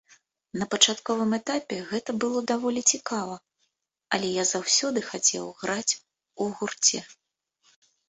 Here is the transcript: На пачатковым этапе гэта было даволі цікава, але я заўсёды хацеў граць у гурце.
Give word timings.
На 0.59 0.65
пачатковым 0.73 1.31
этапе 1.39 1.77
гэта 1.91 2.15
было 2.23 2.39
даволі 2.53 2.81
цікава, 2.95 3.37
але 4.17 4.33
я 4.41 4.49
заўсёды 4.55 4.99
хацеў 5.13 5.45
граць 5.63 5.89
у 6.41 6.53
гурце. 6.61 6.99